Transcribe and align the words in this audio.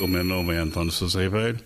O 0.00 0.08
meu 0.08 0.24
nome 0.24 0.52
é 0.52 0.58
António 0.58 0.90
Sousa 0.90 1.22
Ribeiro, 1.22 1.58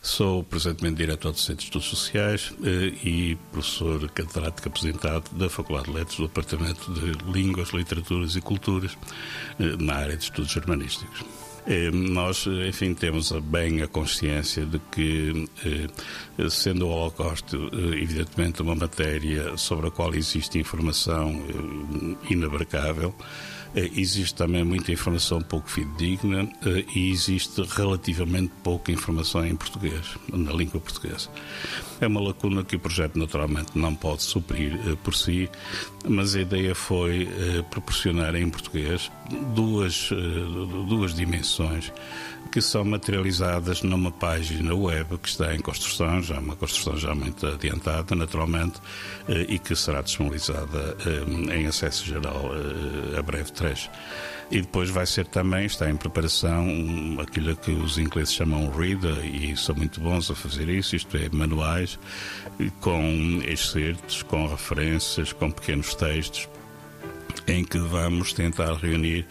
sou 0.00 0.42
presentemente 0.42 0.96
diretor 0.96 1.32
do 1.32 1.38
Centro 1.38 1.56
de 1.56 1.64
Estudos 1.64 1.88
Sociais 1.88 2.54
eh, 2.64 2.94
e 3.04 3.36
professor 3.52 4.08
catedrático 4.10 4.68
aposentado 4.68 5.30
da 5.36 5.50
Faculdade 5.50 5.90
de 5.90 5.98
Letras 5.98 6.16
do 6.16 6.26
Departamento 6.26 6.92
de 6.94 7.12
Línguas, 7.30 7.70
Literaturas 7.74 8.36
e 8.36 8.40
Culturas 8.40 8.96
eh, 9.60 9.76
na 9.78 9.96
área 9.96 10.16
de 10.16 10.24
Estudos 10.24 10.50
Germanísticos. 10.50 11.24
Eh, 11.66 11.90
nós, 11.90 12.46
enfim, 12.68 12.94
temos 12.94 13.32
bem 13.32 13.82
a 13.82 13.88
consciência 13.88 14.66
de 14.66 14.78
que, 14.92 15.48
sendo 16.50 16.86
o 16.86 16.90
Holocausto, 16.90 17.70
evidentemente, 17.94 18.62
uma 18.62 18.74
matéria 18.74 19.56
sobre 19.56 19.88
a 19.88 19.90
qual 19.90 20.14
existe 20.14 20.58
informação 20.58 21.42
inabarcável, 22.28 23.14
eh, 23.74 23.90
existe 23.96 24.34
também 24.34 24.62
muita 24.62 24.92
informação 24.92 25.40
pouco 25.40 25.68
fidedigna 25.68 26.48
eh, 26.64 26.84
e 26.94 27.10
existe 27.10 27.60
relativamente 27.62 28.52
pouca 28.62 28.92
informação 28.92 29.44
em 29.44 29.56
português, 29.56 30.16
na 30.32 30.52
língua 30.52 30.80
portuguesa. 30.80 31.28
É 32.00 32.06
uma 32.06 32.20
lacuna 32.20 32.62
que 32.62 32.76
o 32.76 32.78
projeto 32.78 33.18
naturalmente 33.18 33.76
não 33.76 33.94
pode 33.94 34.22
suprir 34.22 34.74
eh, 34.74 34.96
por 35.02 35.14
si, 35.14 35.50
mas 36.08 36.36
a 36.36 36.40
ideia 36.40 36.74
foi 36.74 37.28
proporcionar 37.70 38.34
em 38.34 38.48
português 38.50 39.10
duas, 39.54 40.10
duas 40.86 41.14
dimensões 41.14 41.53
que 42.52 42.60
são 42.60 42.84
materializadas 42.84 43.82
numa 43.82 44.12
página 44.12 44.74
web 44.74 45.18
que 45.18 45.28
está 45.28 45.54
em 45.54 45.58
construção, 45.58 46.22
já 46.22 46.38
uma 46.38 46.54
construção 46.54 46.96
já 46.96 47.14
muito 47.14 47.46
adiantada, 47.46 48.14
naturalmente, 48.14 48.80
e 49.48 49.58
que 49.58 49.74
será 49.74 50.02
disponibilizada 50.02 50.96
em 51.52 51.66
acesso 51.66 52.04
geral 52.04 52.50
a 53.18 53.22
breve 53.22 53.50
trecho. 53.52 53.90
E 54.50 54.60
depois 54.60 54.90
vai 54.90 55.06
ser 55.06 55.26
também, 55.26 55.64
está 55.64 55.90
em 55.90 55.96
preparação, 55.96 56.68
aquilo 57.18 57.56
que 57.56 57.72
os 57.72 57.98
ingleses 57.98 58.34
chamam 58.34 58.70
reader, 58.70 59.24
e 59.24 59.56
são 59.56 59.74
muito 59.74 60.00
bons 60.00 60.30
a 60.30 60.34
fazer 60.34 60.68
isso, 60.68 60.94
isto 60.94 61.16
é, 61.16 61.28
manuais, 61.32 61.98
com 62.80 63.40
excertos, 63.48 64.22
com 64.22 64.46
referências, 64.46 65.32
com 65.32 65.50
pequenos 65.50 65.94
textos, 65.94 66.48
em 67.54 67.64
que 67.64 67.78
vamos 67.78 68.32
tentar 68.32 68.74
reunir, 68.74 69.26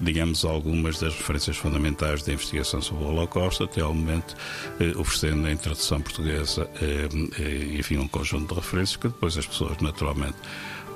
digamos, 0.00 0.44
algumas 0.44 0.98
das 0.98 1.14
referências 1.14 1.56
fundamentais 1.56 2.22
da 2.22 2.32
investigação 2.32 2.80
sobre 2.80 3.04
o 3.04 3.08
Holocausto, 3.08 3.64
até 3.64 3.80
ao 3.80 3.92
momento, 3.92 4.34
eh, 4.80 4.92
oferecendo 4.96 5.48
em 5.48 5.56
tradução 5.56 6.00
portuguesa, 6.00 6.68
eh, 6.80 7.08
eh, 7.38 7.78
enfim, 7.78 7.98
um 7.98 8.08
conjunto 8.08 8.54
de 8.54 8.60
referências 8.60 8.96
que 8.96 9.08
depois 9.08 9.36
as 9.36 9.46
pessoas, 9.46 9.76
naturalmente, 9.78 10.36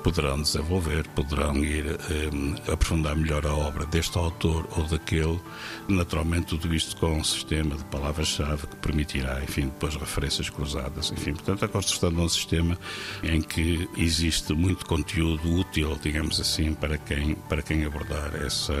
poderão 0.03 0.41
desenvolver, 0.41 1.07
poderão 1.09 1.55
ir 1.63 1.85
eh, 1.85 2.71
aprofundar 2.71 3.15
melhor 3.15 3.45
a 3.45 3.53
obra 3.53 3.85
deste 3.85 4.17
autor 4.17 4.67
ou 4.77 4.83
daquele, 4.85 5.39
naturalmente 5.87 6.47
tudo 6.47 6.73
isto 6.73 6.95
com 6.97 7.17
um 7.17 7.23
sistema 7.23 7.75
de 7.75 7.83
palavras-chave 7.85 8.67
que 8.67 8.75
permitirá, 8.77 9.43
enfim, 9.43 9.65
depois 9.65 9.95
referências 9.95 10.49
cruzadas, 10.49 11.11
enfim, 11.11 11.33
portanto 11.33 11.65
a 11.65 11.67
construção 11.67 12.11
de 12.11 12.19
um 12.19 12.29
sistema 12.29 12.77
em 13.23 13.41
que 13.41 13.89
existe 13.97 14.53
muito 14.53 14.85
conteúdo 14.85 15.53
útil, 15.53 15.97
digamos 16.01 16.39
assim, 16.39 16.73
para 16.73 16.97
quem, 16.97 17.35
para 17.35 17.61
quem 17.61 17.85
abordar 17.85 18.35
essa, 18.35 18.75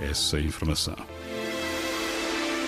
essa 0.00 0.40
informação. 0.40 0.96